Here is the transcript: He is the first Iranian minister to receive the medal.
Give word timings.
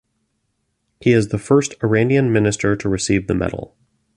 He 0.99 1.11
is 1.11 1.27
the 1.27 1.37
first 1.37 1.75
Iranian 1.83 2.33
minister 2.33 2.75
to 2.75 2.89
receive 2.89 3.27
the 3.27 3.35
medal. 3.35 3.75